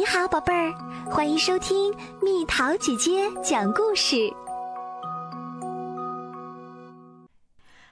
[0.00, 0.72] 你好，宝贝儿，
[1.10, 4.32] 欢迎收听蜜桃姐姐讲故事。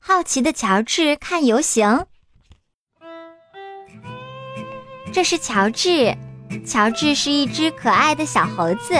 [0.00, 2.04] 好奇的乔治看游行，
[5.12, 6.12] 这是乔治。
[6.66, 8.94] 乔治是一只可爱的小猴子，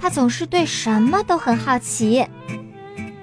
[0.00, 2.24] 他总是对什么都很好奇。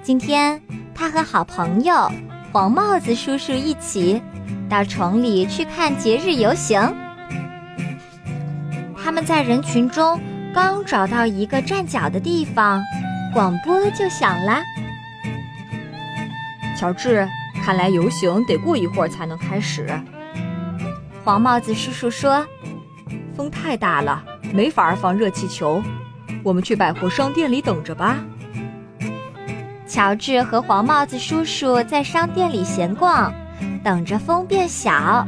[0.02, 0.62] 今天，
[0.94, 2.12] 他和好朋友
[2.52, 4.20] 黄帽子叔叔一起
[4.68, 6.94] 到城里去看节日游行。
[9.10, 10.20] 他们在人群中
[10.54, 12.80] 刚找到一个站脚的地方，
[13.34, 14.62] 广播就响了。
[16.78, 17.26] 乔治，
[17.60, 19.84] 看来游行得过一会儿才能开始。
[21.24, 22.46] 黄帽子叔叔说
[23.34, 24.22] ：“风太大了，
[24.54, 25.82] 没法放热气球。
[26.44, 28.18] 我们去百货商店里等着吧。”
[29.88, 33.34] 乔治和黄帽子叔叔在商店里闲逛，
[33.82, 35.26] 等着风变小。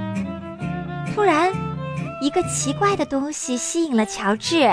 [1.13, 1.53] 突然，
[2.23, 4.73] 一个奇怪的东西吸引了乔治。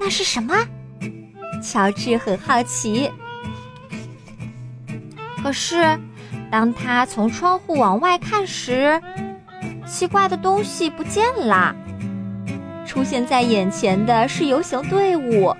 [0.00, 0.54] 那是什么？
[1.62, 3.12] 乔治很好奇。
[5.42, 6.00] 可是，
[6.50, 8.98] 当他从窗户往外看时，
[9.86, 11.76] 奇怪的东西不见了。
[12.86, 15.54] 出现在眼前的是游行队伍，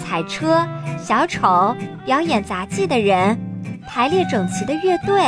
[0.00, 0.64] 彩车、
[0.96, 3.36] 小丑、表演杂技的人，
[3.88, 5.20] 排列整齐的乐队，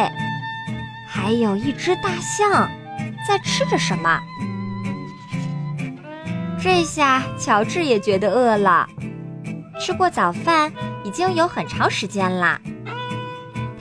[1.09, 2.71] 还有一只大象
[3.27, 4.21] 在吃着什么。
[6.63, 8.87] 这下乔治也觉得饿了。
[9.81, 10.71] 吃过早饭
[11.05, 12.61] 已经有很长时间啦，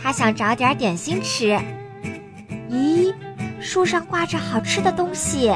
[0.01, 1.59] 他想找点点心吃。
[2.69, 3.13] 咦，
[3.59, 5.53] 树上挂着好吃的东西，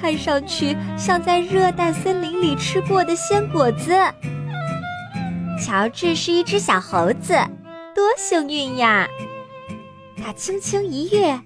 [0.00, 3.92] 看上去像在热带森林里吃过的鲜果子。
[5.60, 7.34] 乔治是一只小猴子，
[7.94, 9.08] 多幸运呀！
[10.22, 11.40] 他轻轻一跃，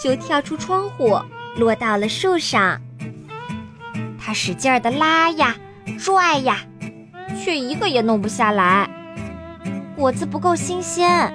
[0.00, 1.20] 就跳出窗户，
[1.56, 2.80] 落到了树上。
[4.30, 5.56] 他使劲儿的拉呀，
[5.98, 6.58] 拽呀，
[7.42, 8.88] 却一个也弄不下来。
[9.96, 11.34] 果子不够新鲜。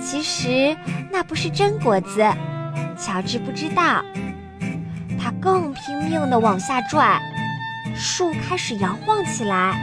[0.00, 0.76] 其实
[1.10, 2.24] 那不是真果子，
[2.96, 4.04] 乔治不知道。
[5.20, 7.20] 他更拼命的往下拽，
[7.96, 9.76] 树开始摇晃起来。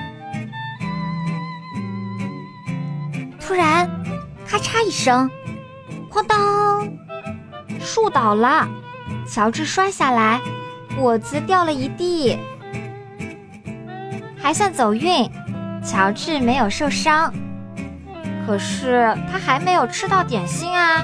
[3.37, 3.85] 突然，
[4.47, 5.29] 咔嚓一声，
[6.09, 6.87] 哐当，
[7.81, 8.65] 树倒了，
[9.27, 10.39] 乔治摔下来。
[11.01, 12.37] 果子掉了一地，
[14.39, 15.27] 还算走运，
[15.83, 17.33] 乔治没有受伤。
[18.45, 21.03] 可是他还没有吃到点心啊！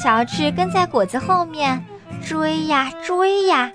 [0.00, 1.84] 乔治跟在果子后面
[2.24, 3.72] 追呀追呀，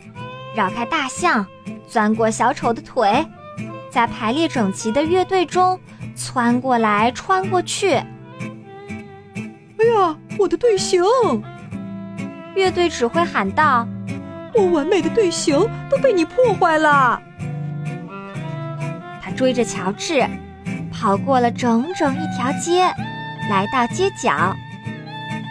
[0.55, 1.45] 绕开大象，
[1.85, 3.25] 钻过小丑的腿，
[3.91, 5.77] 在排列整齐的乐队中
[6.15, 7.95] 窜过来穿过去。
[7.95, 8.05] 哎
[9.93, 11.03] 呀，我的队形！
[12.55, 13.85] 乐队指挥喊道。
[14.53, 15.57] 我完美的队形
[15.89, 17.21] 都被你破坏了。
[19.21, 20.25] 他追着乔治，
[20.91, 22.83] 跑过了整整一条街，
[23.49, 24.55] 来到街角。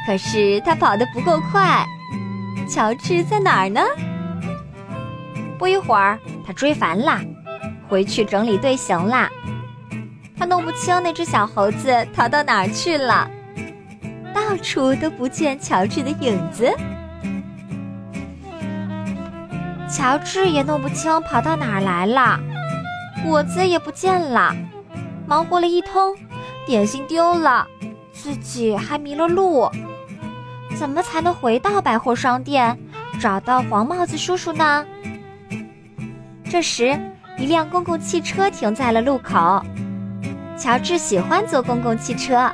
[0.06, 1.86] 可是他跑得不够快。
[2.68, 3.80] 乔治在哪儿呢？
[5.58, 7.20] 不一会儿，他追烦了，
[7.88, 9.28] 回去整理队形啦。
[10.36, 13.28] 他弄不清那只小猴子逃到哪儿去了，
[14.34, 16.72] 到处都不见乔治的影子。
[19.90, 22.38] 乔治也弄不清跑到哪儿来了，
[23.24, 24.54] 果子也不见了，
[25.26, 26.14] 忙活了一通，
[26.66, 27.66] 点心丢了，
[28.12, 29.70] 自己还迷了路，
[30.76, 32.78] 怎么才能回到百货商店，
[33.18, 34.84] 找到黄帽子叔叔呢？
[36.50, 36.98] 这时，
[37.38, 39.62] 一辆公共汽车停在了路口。
[40.58, 42.50] 乔治喜欢坐公共汽车，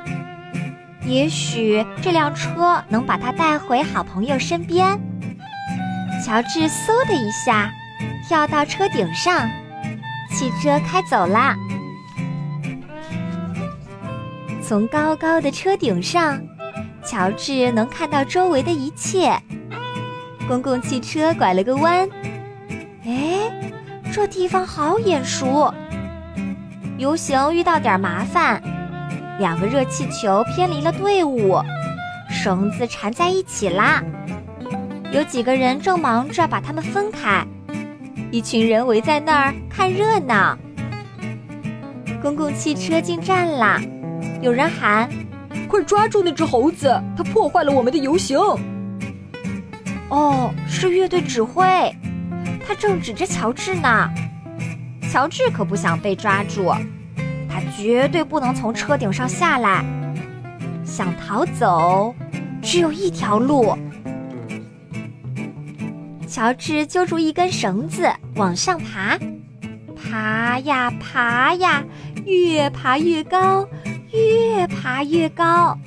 [1.05, 4.97] 也许这辆车能把他带回好朋友身边。
[6.25, 7.71] 乔治嗖的一下
[8.27, 9.47] 跳到车顶上，
[10.31, 11.55] 汽车开走啦。
[14.59, 16.41] 从高高的车顶上，
[17.03, 19.39] 乔治能看到周围的一切。
[20.47, 22.09] 公共汽车拐了个弯，
[23.05, 23.71] 哎，
[24.11, 25.71] 这地方好眼熟。
[26.97, 28.59] 游行遇到点麻烦，
[29.37, 31.61] 两个热气球偏离了队伍，
[32.31, 34.01] 绳子缠在一起啦。
[35.15, 37.47] 有几个人正忙着把他们分开，
[38.31, 40.57] 一群人围在那儿看热闹。
[42.21, 43.79] 公共汽车进站了，
[44.41, 45.09] 有人喊
[45.71, 48.37] ：“快抓住那只猴子，它破坏了我们的游行！”
[50.11, 51.63] 哦，是乐队指挥，
[52.67, 54.09] 他正指着乔治呢。
[55.09, 56.73] 乔治可不想被抓住，
[57.47, 59.81] 他绝对不能从车顶上下来。
[60.83, 62.13] 想逃走，
[62.61, 63.77] 只有一条路。
[66.35, 69.17] 乔治揪住一根绳子往上爬，
[69.95, 71.81] 爬呀爬呀，
[72.25, 73.65] 越爬越高，
[74.11, 75.79] 越爬越高。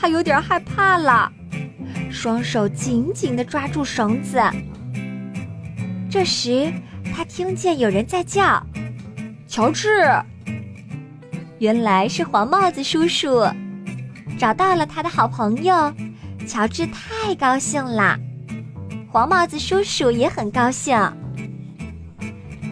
[0.00, 1.30] 他有点害怕了，
[2.10, 4.40] 双手紧紧地抓住绳子。
[6.10, 6.72] 这时，
[7.14, 8.66] 他听见有人在叫
[9.46, 10.08] ：“乔治！”
[11.60, 13.46] 原来是黄帽子叔叔，
[14.38, 15.92] 找到了他的好朋友。
[16.46, 18.18] 乔治太高兴了，
[19.16, 20.94] 黄帽子叔叔也很高兴。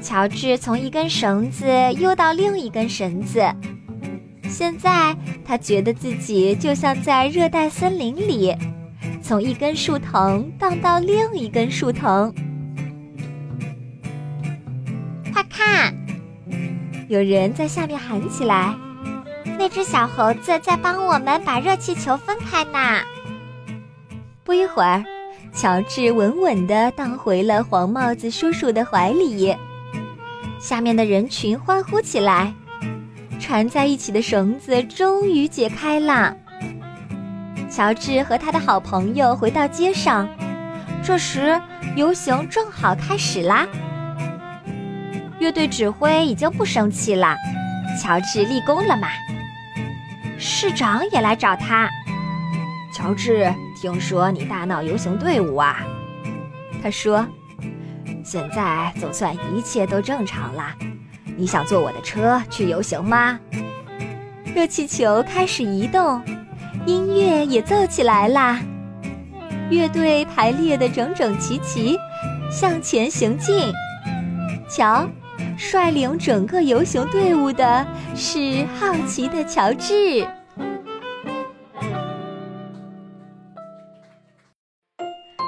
[0.03, 3.43] 乔治从一根绳子又到另一根绳子，
[4.43, 8.55] 现在他觉得自己就像在热带森林里，
[9.23, 12.31] 从一根树藤荡到另一根树藤。
[15.33, 15.97] 快看，
[17.09, 18.75] 有人在下面喊起来
[19.59, 23.01] ：“那只小猴子在帮我们把热气球分开呢。”
[24.45, 25.03] 不一会儿，
[25.55, 29.57] 乔治稳稳地荡回了黄帽子叔叔的怀里。
[30.61, 32.53] 下面的人群欢呼起来，
[33.39, 36.37] 缠在一起的绳子终于解开了。
[37.71, 40.29] 乔治和他的好朋友回到街上，
[41.05, 41.61] 这时
[41.97, 43.67] 游行正好开始啦。
[45.39, 47.37] 乐队指挥已经不生气了，
[48.03, 49.09] 乔治立功了嘛。
[50.39, 51.89] 市长也来找他，
[52.93, 53.53] 乔治。
[53.85, 55.85] 听说你大闹游行队伍啊？
[56.83, 57.27] 他说
[58.25, 60.75] ：“现在总算一切都正常了。
[61.37, 63.39] 你想坐我的车去游行吗？”
[64.57, 66.23] 热气球开始移动，
[66.87, 68.59] 音乐也奏起来啦。
[69.69, 71.99] 乐队排列的整整齐齐，
[72.51, 73.71] 向前行进。
[74.67, 75.07] 瞧，
[75.59, 80.27] 率领整个游行队伍的是好奇的乔治。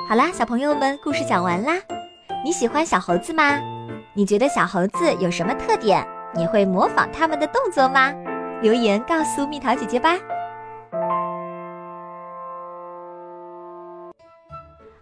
[0.09, 1.73] 好啦，小朋友们，故事讲完啦。
[2.45, 3.59] 你喜欢小猴子吗？
[4.15, 6.07] 你觉得小猴子有什么特点？
[6.33, 8.15] 你会模仿他们的动作吗？
[8.63, 10.17] 留言告诉蜜桃姐姐吧。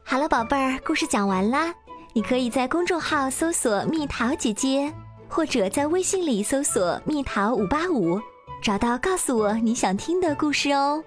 [0.02, 1.74] 好了，宝贝儿，故事讲完啦。
[2.14, 4.90] 你可以在公众号搜索“蜜桃姐姐”，
[5.28, 8.18] 或者在微信里搜索“蜜桃五八五”，
[8.64, 11.04] 找到告诉我你想听的故事哦。